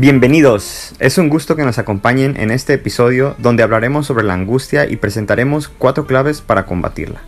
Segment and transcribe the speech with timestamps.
[0.00, 4.88] Bienvenidos, es un gusto que nos acompañen en este episodio donde hablaremos sobre la angustia
[4.88, 7.18] y presentaremos cuatro claves para combatirla.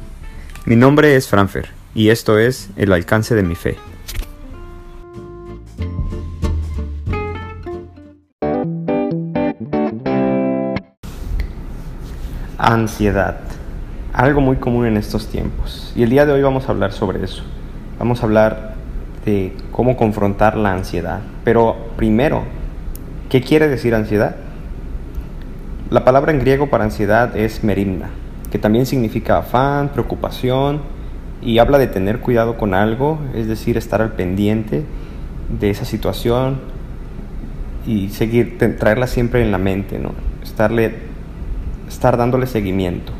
[0.67, 3.77] Mi nombre es Franfer y esto es El alcance de mi fe.
[12.57, 13.41] Ansiedad,
[14.13, 15.93] algo muy común en estos tiempos.
[15.97, 17.43] Y el día de hoy vamos a hablar sobre eso.
[17.99, 18.75] Vamos a hablar
[19.25, 21.19] de cómo confrontar la ansiedad.
[21.43, 22.60] Pero primero,
[23.31, 24.35] ¿qué quiere decir ansiedad?
[25.89, 28.11] La palabra en griego para ansiedad es merimna,
[28.51, 30.81] que también significa afán, preocupación
[31.41, 34.85] y habla de tener cuidado con algo, es decir, estar al pendiente
[35.61, 36.59] de esa situación
[37.87, 40.11] y seguir, traerla siempre en la mente, ¿no?
[40.43, 40.97] Estarle,
[41.89, 43.13] estar dándole seguimiento.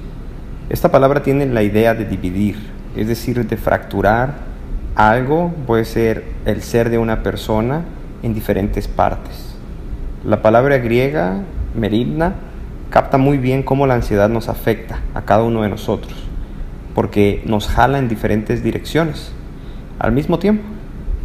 [0.71, 2.57] Esta palabra tiene la idea de dividir,
[2.97, 4.35] es decir, de fracturar
[4.97, 7.83] algo, puede ser el ser de una persona
[8.25, 9.50] en diferentes partes.
[10.25, 11.43] La palabra griega,
[11.75, 12.35] merimna,
[12.91, 16.15] capta muy bien cómo la ansiedad nos afecta a cada uno de nosotros,
[16.95, 19.33] porque nos jala en diferentes direcciones
[19.99, 20.65] al mismo tiempo,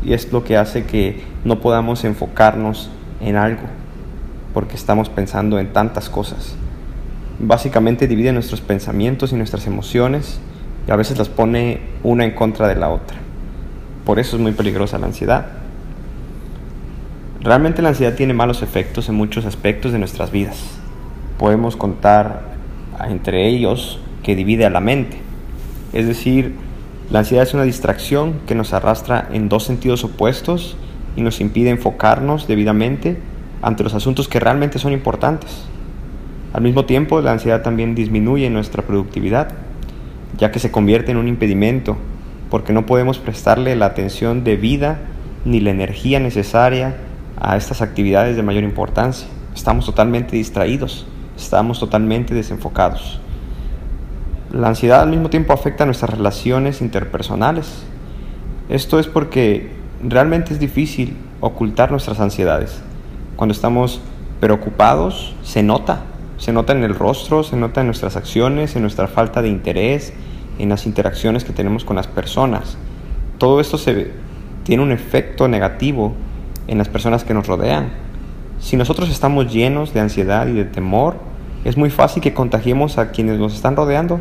[0.04, 2.90] y es lo que hace que no podamos enfocarnos
[3.22, 3.64] en algo,
[4.54, 6.56] porque estamos pensando en tantas cosas
[7.40, 10.40] básicamente divide nuestros pensamientos y nuestras emociones
[10.88, 13.18] y a veces las pone una en contra de la otra.
[14.06, 15.48] Por eso es muy peligrosa la ansiedad.
[17.46, 20.80] Realmente la ansiedad tiene malos efectos en muchos aspectos de nuestras vidas.
[21.38, 22.42] Podemos contar
[23.08, 25.20] entre ellos que divide a la mente.
[25.94, 26.56] Es decir,
[27.12, 30.76] la ansiedad es una distracción que nos arrastra en dos sentidos opuestos
[31.16, 33.20] y nos impide enfocarnos debidamente
[33.62, 35.66] ante los asuntos que realmente son importantes.
[36.52, 39.50] Al mismo tiempo, la ansiedad también disminuye nuestra productividad,
[40.36, 41.96] ya que se convierte en un impedimento,
[42.50, 44.98] porque no podemos prestarle la atención debida
[45.46, 46.96] ni la energía necesaria
[47.40, 49.28] a estas actividades de mayor importancia.
[49.56, 51.06] Estamos totalmente distraídos,
[51.38, 53.20] estamos totalmente desenfocados.
[54.52, 57.84] La ansiedad al mismo tiempo afecta nuestras relaciones interpersonales.
[58.70, 59.72] Esto es porque
[60.04, 62.82] realmente es difícil ocultar nuestras ansiedades.
[63.36, 64.02] Cuando estamos
[64.40, 66.02] preocupados, se nota,
[66.38, 70.14] se nota en el rostro, se nota en nuestras acciones, en nuestra falta de interés,
[70.60, 72.78] en las interacciones que tenemos con las personas.
[73.38, 74.12] Todo esto se,
[74.64, 76.14] tiene un efecto negativo
[76.68, 77.90] en las personas que nos rodean.
[78.60, 81.18] Si nosotros estamos llenos de ansiedad y de temor,
[81.64, 84.20] es muy fácil que contagiemos a quienes nos están rodeando.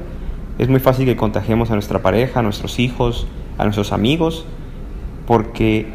[0.58, 3.26] Es muy fácil que contagiemos a nuestra pareja, a nuestros hijos,
[3.58, 4.44] a nuestros amigos,
[5.26, 5.88] porque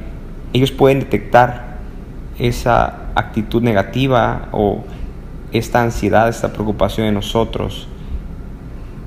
[0.53, 1.77] ellos pueden detectar
[2.37, 4.83] esa actitud negativa o
[5.51, 7.87] esta ansiedad, esta preocupación en nosotros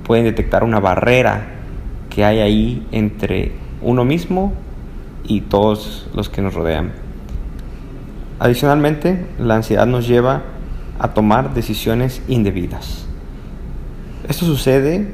[0.03, 1.47] pueden detectar una barrera
[2.11, 4.53] que hay ahí entre uno mismo
[5.25, 6.93] y todos los que nos rodean.
[8.43, 10.43] Adicionalmente, la ansiedad nos lleva
[10.99, 13.07] a tomar decisiones indebidas.
[14.29, 15.09] Esto sucede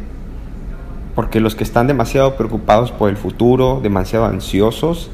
[1.15, 5.11] porque los que están demasiado preocupados por el futuro, demasiado ansiosos,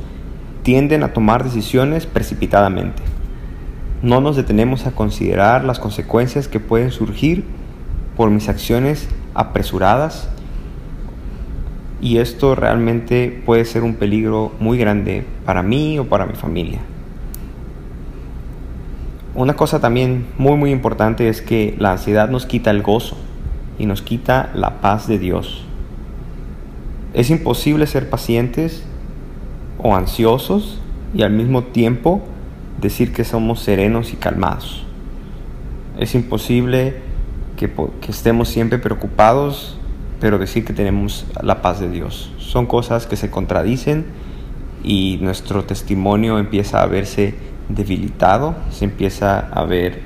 [0.62, 3.02] tienden a tomar decisiones precipitadamente
[4.04, 7.42] no nos detenemos a considerar las consecuencias que pueden surgir
[8.18, 10.28] por mis acciones apresuradas
[12.02, 16.80] y esto realmente puede ser un peligro muy grande para mí o para mi familia.
[19.34, 23.16] Una cosa también muy muy importante es que la ansiedad nos quita el gozo
[23.78, 25.64] y nos quita la paz de Dios.
[27.14, 28.84] Es imposible ser pacientes
[29.78, 30.80] o ansiosos
[31.14, 32.22] y al mismo tiempo
[32.80, 34.84] decir que somos serenos y calmados.
[35.98, 36.96] Es imposible
[37.56, 37.70] que,
[38.08, 39.78] estemos siempre preocupados,
[40.20, 42.32] pero decir que tenemos la paz de Dios.
[42.38, 44.06] Son cosas que se contradicen
[44.82, 47.34] y nuestro testimonio empieza a verse
[47.68, 50.00] debilitado, se empieza a ver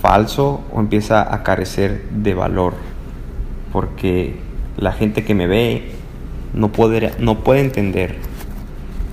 [0.00, 2.74] falso o empieza a carecer de valor,
[3.72, 4.36] porque
[4.76, 5.92] la gente que me ve
[6.52, 8.16] no puede, no puede entender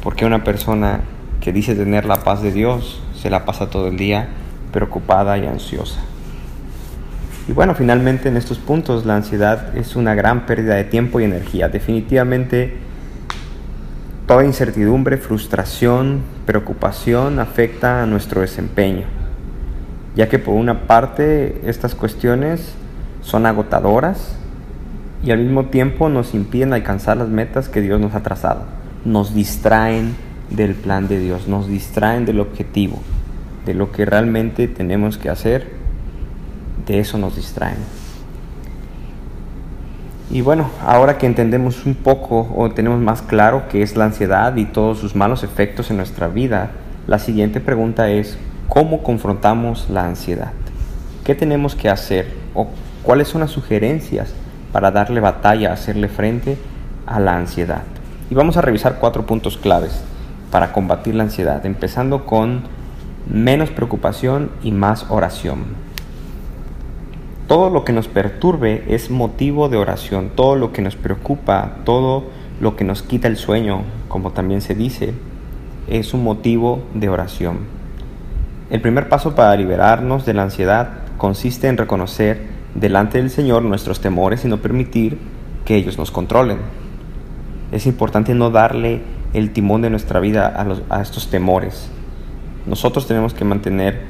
[0.04, 1.02] por qué una persona
[1.40, 4.30] que dice tener la paz de Dios, se la pasa todo el día
[4.72, 6.00] preocupada y ansiosa.
[7.48, 11.24] Y bueno, finalmente en estos puntos la ansiedad es una gran pérdida de tiempo y
[11.24, 11.70] energía.
[11.70, 12.78] Definitivamente
[14.32, 19.04] toda incertidumbre, frustración, preocupación afecta a nuestro desempeño,
[20.16, 22.74] ya que por una parte estas cuestiones
[23.22, 24.38] son agotadoras
[25.22, 28.64] y al mismo tiempo nos impiden alcanzar las metas que Dios nos ha trazado,
[29.04, 30.16] nos distraen
[30.50, 33.02] del plan de Dios, nos distraen del objetivo,
[33.66, 35.68] de lo que realmente tenemos que hacer,
[36.88, 37.80] de eso nos distraen.
[40.34, 44.56] Y bueno, ahora que entendemos un poco o tenemos más claro qué es la ansiedad
[44.56, 46.72] y todos sus malos efectos en nuestra vida,
[47.06, 48.38] la siguiente pregunta es,
[48.70, 50.54] ¿cómo confrontamos la ansiedad?
[51.26, 52.68] ¿Qué tenemos que hacer o
[53.04, 54.34] cuáles son las sugerencias
[54.72, 56.58] para darle batalla, hacerle frente
[57.06, 57.82] a la ansiedad?
[58.30, 60.02] Y vamos a revisar cuatro puntos claves
[60.50, 62.62] para combatir la ansiedad, empezando con
[63.30, 65.91] menos preocupación y más oración.
[67.52, 72.24] Todo lo que nos perturbe es motivo de oración, todo lo que nos preocupa, todo
[72.62, 75.14] lo que nos quita el sueño, como también se dice,
[75.90, 77.58] es un motivo de oración.
[78.70, 82.42] El primer paso para liberarnos de la ansiedad consiste en reconocer
[82.74, 85.18] delante del Señor nuestros temores y no permitir
[85.66, 86.60] que ellos nos controlen.
[87.74, 89.02] Es importante no darle
[89.34, 90.56] el timón de nuestra vida
[90.90, 91.90] a, estos temores.
[92.66, 94.04] Nosotros tenemos que mantener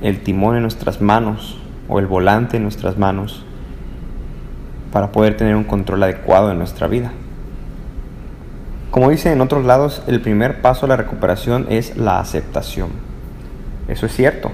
[0.00, 1.60] el timón en nuestras manos
[1.90, 3.44] o el volante en nuestras manos
[4.92, 7.12] para poder tener un control adecuado de nuestra vida.
[8.90, 12.90] Como dice en otros lados, el primer paso a la recuperación es la aceptación.
[13.88, 14.52] Eso es cierto.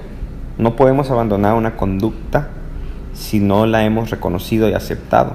[0.57, 2.49] No podemos abandonar una conducta
[3.13, 5.33] si no la hemos reconocido y aceptado.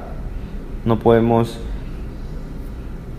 [0.84, 1.58] No podemos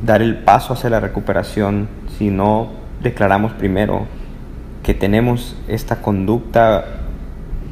[0.05, 1.87] dar el paso hacia la recuperación
[2.17, 2.69] si no
[3.01, 4.05] declaramos primero
[4.83, 7.02] que tenemos esta conducta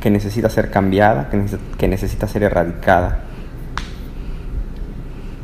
[0.01, 1.29] que necesita ser cambiada,
[1.77, 3.19] que necesita ser erradicada.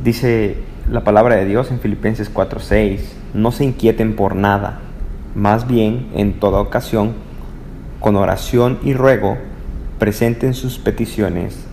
[0.04, 0.58] Dice
[0.90, 3.00] la palabra de Dios en Filipenses 4:6,
[3.34, 4.80] no se inquieten por nada,
[5.34, 7.14] más bien en toda ocasión,
[8.00, 9.38] con oración y ruego,
[9.98, 11.64] presenten sus peticiones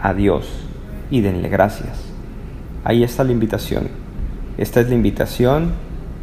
[0.00, 0.48] a Dios
[1.10, 2.00] y denle gracias.
[2.84, 3.88] Ahí está la invitación.
[4.58, 5.72] Esta es la invitación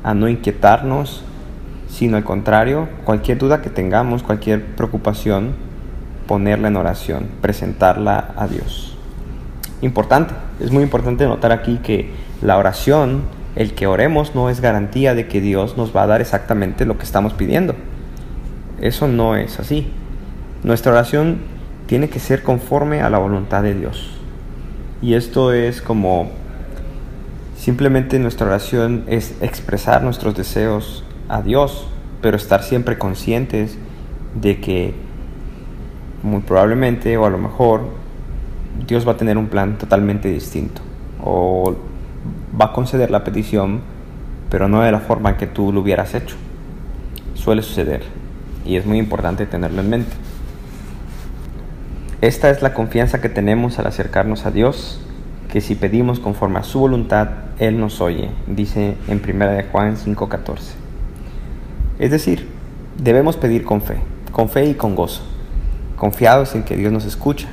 [0.03, 1.23] a no inquietarnos,
[1.89, 5.70] sino al contrario, cualquier duda que tengamos, cualquier preocupación,
[6.31, 8.95] ponerla en oración, presentarla a Dios.
[9.81, 12.09] Importante, es muy importante notar aquí que
[12.41, 13.23] la oración,
[13.57, 16.97] el que oremos, no es garantía de que Dios nos va a dar exactamente lo
[16.97, 17.75] que estamos pidiendo.
[18.79, 19.91] Eso no es así.
[20.63, 21.39] Nuestra oración
[21.85, 24.11] tiene que ser conforme a la voluntad de Dios.
[25.01, 26.31] Y esto es como
[27.57, 31.87] simplemente nuestra oración es expresar nuestros deseos a Dios,
[32.21, 33.77] pero estar siempre conscientes
[34.33, 35.10] de que
[36.23, 37.81] muy probablemente o a lo mejor
[38.87, 40.81] Dios va a tener un plan totalmente distinto
[41.23, 41.75] o
[42.59, 43.81] va a conceder la petición,
[44.49, 46.35] pero no de la forma que tú lo hubieras hecho.
[47.35, 48.03] Suele suceder
[48.65, 50.11] y es muy importante tenerlo en mente.
[52.21, 55.01] Esta es la confianza que tenemos al acercarnos a Dios,
[55.51, 59.97] que si pedimos conforme a su voluntad, Él nos oye, dice en 1 de Juan
[59.97, 60.75] 5:14.
[61.97, 62.47] Es decir,
[63.01, 63.95] debemos pedir con fe,
[64.31, 65.23] con fe y con gozo,
[66.01, 67.47] confiados en que Dios nos escucha.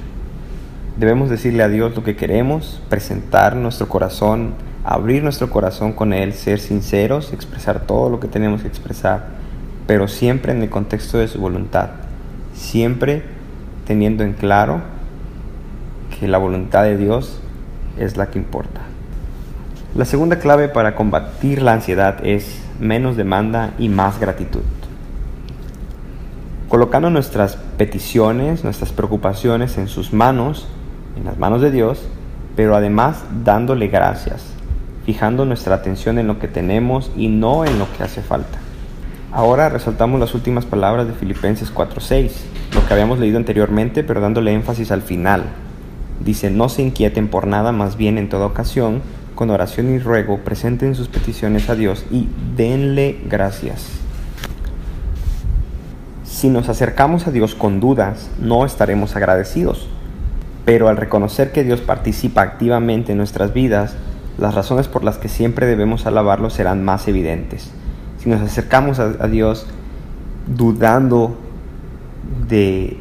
[0.96, 4.54] Debemos decirle a Dios lo que queremos, presentar nuestro corazón
[4.84, 9.26] abrir nuestro corazón con Él, ser sinceros, expresar todo lo que tenemos que expresar,
[9.86, 11.90] pero siempre en el contexto de su voluntad,
[12.54, 13.22] siempre
[13.86, 14.80] teniendo en claro
[16.18, 17.38] que la voluntad de Dios
[17.98, 18.80] es la que importa.
[19.94, 24.62] La segunda clave para combatir la ansiedad es menos demanda y más gratitud.
[26.68, 30.66] Colocando nuestras peticiones, nuestras preocupaciones en sus manos,
[31.16, 32.02] en las manos de Dios,
[32.56, 34.44] pero además dándole gracias,
[35.06, 38.58] fijando nuestra atención en lo que tenemos y no en lo que hace falta.
[39.32, 42.32] Ahora resaltamos las últimas palabras de Filipenses 4:6,
[42.74, 45.44] lo que habíamos leído anteriormente, pero dándole énfasis al final.
[46.20, 49.00] Dice, no se inquieten por nada, más bien en toda ocasión,
[49.34, 54.07] con oración y ruego, presenten sus peticiones a Dios y denle gracias.
[56.38, 59.88] Si nos acercamos a Dios con dudas, no estaremos agradecidos,
[60.64, 63.96] pero al reconocer que Dios participa activamente en nuestras vidas,
[64.38, 67.72] las razones por las que siempre debemos alabarlo serán más evidentes.
[68.18, 69.66] Si nos acercamos a, Dios
[70.46, 71.36] dudando
[72.46, 72.96] de,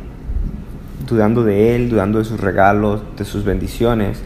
[1.07, 4.19] dudando de Él, dudando de sus regalos, de sus bendiciones,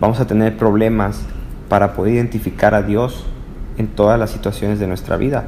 [0.00, 1.22] vamos a tener problemas
[1.70, 3.24] para poder identificar a Dios
[3.78, 5.46] en todas las situaciones de nuestra vida.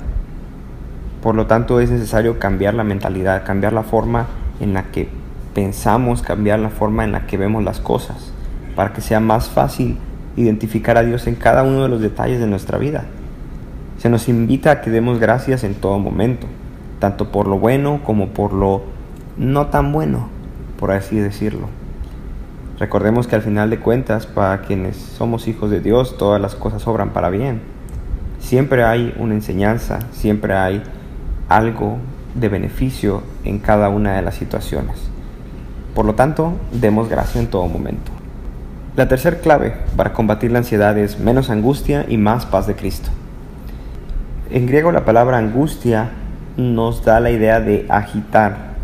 [1.22, 4.26] Por lo tanto, es necesario cambiar la mentalidad, cambiar la forma
[4.60, 5.08] en la que
[5.54, 8.32] pensamos, cambiar la forma en la que vemos las cosas,
[8.74, 9.98] para que sea más fácil
[10.36, 13.04] identificar a Dios en cada uno de los detalles de nuestra vida.
[13.98, 16.46] Se nos invita a que demos gracias en todo momento,
[16.98, 18.82] tanto por lo bueno como por lo
[19.38, 20.28] no tan bueno,
[20.78, 21.68] por así decirlo.
[22.78, 26.86] Recordemos que al final de cuentas, para quienes somos hijos de Dios, todas las cosas
[26.86, 27.62] obran para bien.
[28.38, 30.82] Siempre hay una enseñanza, siempre hay
[31.48, 31.98] algo
[32.34, 34.96] de beneficio en cada una de las situaciones.
[35.94, 38.12] Por lo tanto, demos gracias en todo momento.
[38.96, 43.10] La tercera clave para combatir la ansiedad es menos angustia y más paz de Cristo.
[44.50, 46.10] En griego la palabra angustia
[46.56, 48.74] nos da la idea de agitar.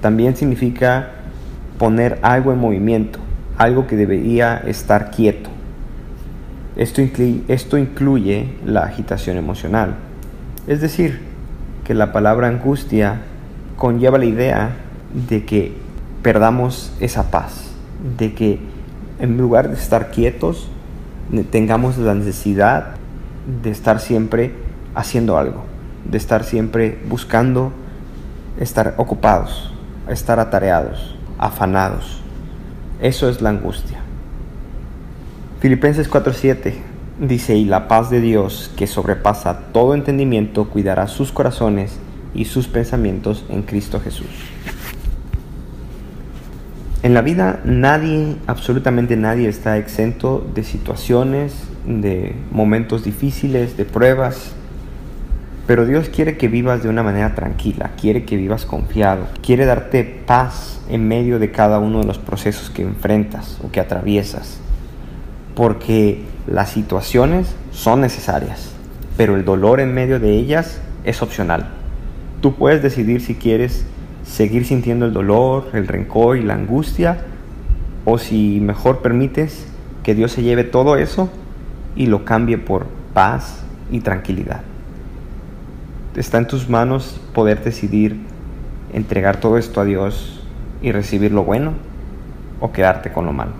[0.00, 1.10] También significa
[1.78, 3.18] poner algo en movimiento,
[3.58, 5.50] algo que debería estar quieto.
[6.76, 7.02] Esto,
[7.48, 9.94] esto incluye la agitación emocional.
[10.66, 11.33] Es decir,
[11.84, 13.20] que la palabra angustia
[13.76, 14.76] conlleva la idea
[15.28, 15.76] de que
[16.22, 17.70] perdamos esa paz,
[18.18, 18.58] de que
[19.20, 20.68] en lugar de estar quietos,
[21.50, 22.94] tengamos la necesidad
[23.62, 24.52] de estar siempre
[24.94, 25.64] haciendo algo,
[26.10, 27.72] de estar siempre buscando
[28.58, 29.72] estar ocupados,
[30.08, 32.22] estar atareados, afanados.
[33.00, 33.98] Eso es la angustia.
[35.60, 41.98] Filipenses 4:7 dice, y la paz de Dios, que sobrepasa todo entendimiento, cuidará sus corazones
[42.34, 44.28] y sus pensamientos en Cristo Jesús.
[47.02, 51.54] En la vida nadie, absolutamente nadie está exento de situaciones,
[51.86, 54.52] de momentos difíciles, de pruebas,
[55.66, 60.04] pero Dios quiere que vivas de una manera tranquila, quiere que vivas confiado, quiere darte
[60.04, 64.60] paz en medio de cada uno de los procesos que enfrentas o que atraviesas
[65.54, 68.72] porque las situaciones son necesarias,
[69.16, 71.68] pero el dolor en medio de ellas es opcional.
[72.40, 73.86] Tú puedes decidir si quieres
[74.24, 77.18] seguir sintiendo el dolor, el rencor y la angustia,
[78.04, 79.66] o si mejor permites
[80.02, 81.30] que Dios se lleve todo eso
[81.96, 84.60] y lo cambie por paz y tranquilidad.
[86.14, 88.20] Está en tus manos poder decidir
[88.92, 90.42] entregar todo esto a Dios
[90.82, 91.72] y recibir lo bueno
[92.60, 93.52] o quedarte con lo malo.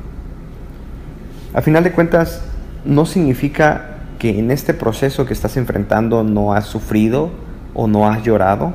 [1.55, 2.43] A final de cuentas,
[2.85, 7.31] no significa que en este proceso que estás enfrentando no has sufrido
[7.75, 8.75] o no has llorado.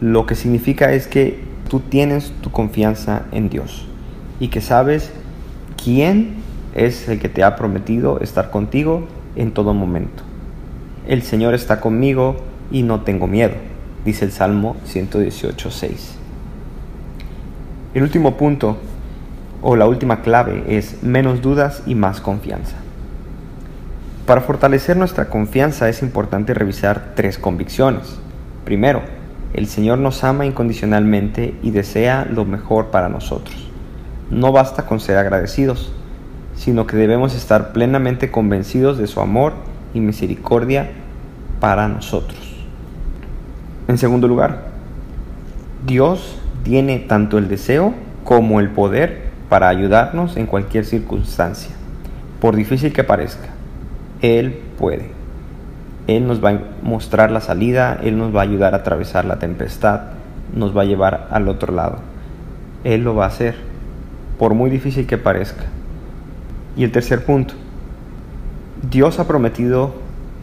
[0.00, 3.86] Lo que significa es que tú tienes tu confianza en Dios
[4.40, 5.10] y que sabes
[5.82, 6.34] quién
[6.74, 9.06] es el que te ha prometido estar contigo
[9.36, 10.22] en todo momento.
[11.06, 12.36] El Señor está conmigo
[12.70, 13.54] y no tengo miedo,
[14.04, 15.90] dice el Salmo 118.6.
[17.94, 18.76] El último punto
[19.62, 22.76] o la última clave es menos dudas y más confianza.
[24.28, 28.18] Para fortalecer nuestra confianza es importante revisar tres convicciones.
[28.66, 29.00] Primero,
[29.54, 33.56] el Señor nos ama incondicionalmente y desea lo mejor para nosotros.
[34.28, 35.94] No basta con ser agradecidos,
[36.54, 39.54] sino que debemos estar plenamente convencidos de su amor
[39.94, 40.90] y misericordia
[41.58, 42.66] para nosotros.
[43.88, 44.64] En segundo lugar,
[45.86, 47.94] Dios tiene tanto el deseo
[48.24, 51.74] como el poder para ayudarnos en cualquier circunstancia,
[52.42, 53.57] por difícil que parezca.
[54.20, 55.10] Él puede.
[56.06, 59.38] Él nos va a mostrar la salida, Él nos va a ayudar a atravesar la
[59.38, 60.00] tempestad,
[60.54, 61.98] nos va a llevar al otro lado.
[62.84, 63.56] Él lo va a hacer,
[64.38, 65.64] por muy difícil que parezca.
[66.76, 67.54] Y el tercer punto,
[68.90, 69.94] Dios ha prometido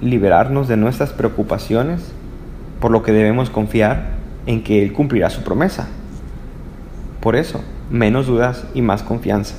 [0.02, 2.12] liberarnos de nuestras preocupaciones,
[2.80, 4.10] por lo que debemos confiar
[4.46, 5.88] en que Él cumplirá su promesa.
[7.22, 9.56] Por eso, menos dudas y más confianza.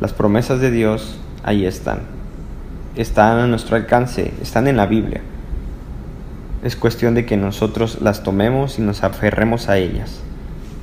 [0.00, 2.00] Las promesas de Dios ahí están.
[2.96, 5.22] Están a nuestro alcance, están en la Biblia.
[6.62, 10.20] Es cuestión de que nosotros las tomemos y nos aferremos a ellas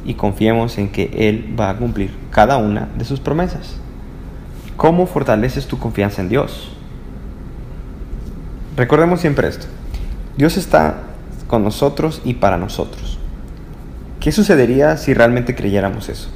[0.05, 3.75] y confiemos en que Él va a cumplir cada una de sus promesas.
[4.75, 6.71] ¿Cómo fortaleces tu confianza en Dios?
[8.75, 9.67] Recordemos siempre esto.
[10.37, 11.03] Dios está
[11.47, 13.19] con nosotros y para nosotros.
[14.19, 16.29] ¿Qué sucedería si realmente creyéramos eso?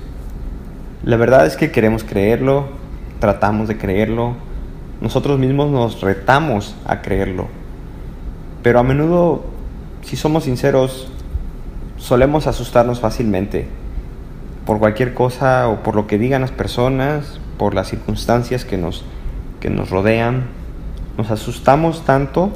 [1.04, 2.68] La verdad es que queremos creerlo,
[3.20, 4.36] tratamos de creerlo,
[5.04, 7.50] nosotros mismos nos retamos a creerlo.
[8.62, 9.44] Pero a menudo,
[10.02, 11.10] si somos sinceros,
[11.98, 13.68] solemos asustarnos fácilmente
[14.66, 19.04] por cualquier cosa o por lo que digan las personas, por las circunstancias que nos,
[19.60, 20.46] que nos rodean.
[21.18, 22.54] Nos asustamos tanto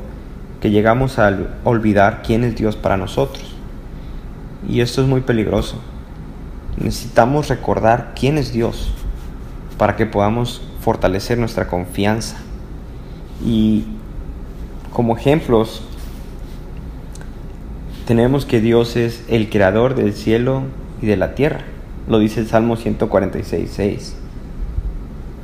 [0.62, 3.56] que llegamos a olvidar quién es Dios para nosotros.
[4.70, 5.82] Y esto es muy peligroso.
[6.78, 8.90] Necesitamos recordar quién es Dios
[9.78, 12.38] para que podamos fortalecer nuestra confianza.
[13.46, 13.84] Y
[14.94, 15.82] como ejemplos,
[18.08, 20.62] tenemos que Dios es el creador del cielo
[21.02, 21.66] y de la tierra.
[22.08, 24.16] Lo dice el Salmo 146, 6.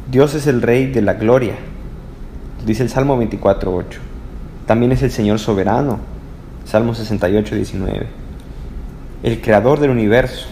[0.10, 1.56] Dios es el Rey de la gloria.
[2.62, 4.00] Lo dice el Salmo 24, 8.
[4.66, 6.00] También es el Señor soberano.
[6.64, 8.08] Salmo 68, 19.
[9.24, 10.48] El creador del universo.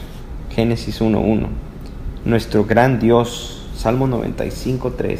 [0.49, 1.47] Génesis 1.1.
[2.25, 5.17] Nuestro gran Dios, Salmo 95.3.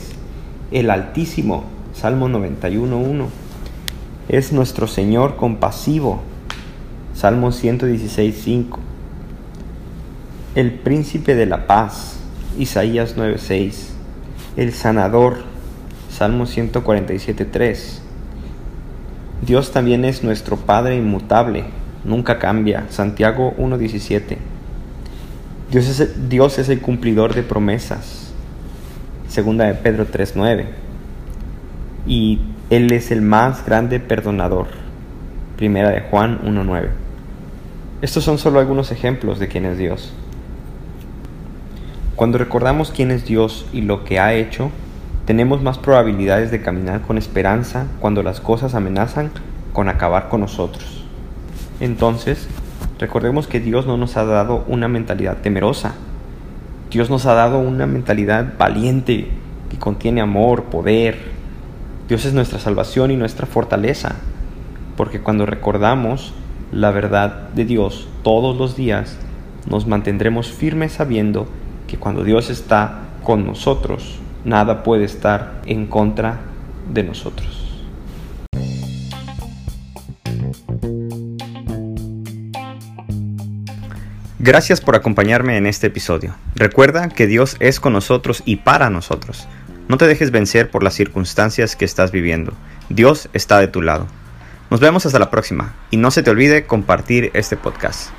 [0.72, 1.64] El Altísimo,
[1.96, 3.26] Salmo 91.1.
[4.30, 6.22] Es nuestro Señor compasivo,
[7.16, 8.78] Salmo 116.5.
[10.54, 12.20] El Príncipe de la Paz,
[12.60, 13.88] Isaías 9.6.
[14.58, 15.38] El Sanador,
[16.12, 17.98] Salmo 147.3.
[19.44, 21.64] Dios también es nuestro Padre inmutable,
[22.04, 22.86] nunca cambia.
[22.92, 24.38] Santiago 1.17.
[25.72, 28.21] Dios Dios es el cumplidor de promesas.
[29.32, 30.66] Segunda de Pedro 3.9.
[32.06, 34.68] Y Él es el más grande perdonador.
[35.56, 36.90] Primera de Juan 1.9.
[38.02, 40.12] Estos son solo algunos ejemplos de quién es Dios.
[42.18, 44.70] Cuando recordamos quién es Dios y lo que ha hecho,
[45.26, 49.32] tenemos más probabilidades de caminar con esperanza cuando las cosas amenazan
[49.72, 51.06] con acabar con nosotros.
[51.80, 52.50] Entonces,
[53.00, 55.94] recordemos que Dios no nos ha dado una mentalidad temerosa.
[56.92, 59.30] Dios nos ha dado una mentalidad valiente
[59.70, 61.18] que contiene amor, poder.
[62.10, 64.16] Dios es nuestra salvación y nuestra fortaleza,
[64.98, 66.34] porque cuando recordamos
[66.74, 69.18] la verdad de Dios todos los días,
[69.70, 71.48] nos mantendremos firmes sabiendo
[71.88, 76.42] que cuando Dios está con nosotros, nada puede estar en contra
[76.94, 77.61] de nosotros.
[84.44, 86.34] Gracias por acompañarme en este episodio.
[86.56, 89.48] Recuerda que Dios es con nosotros y para nosotros.
[89.88, 92.52] No te dejes vencer por las circunstancias que estás viviendo.
[92.90, 94.08] Dios está de tu lado.
[94.72, 98.10] Nos vemos hasta la próxima y no se te olvide compartir este podcast.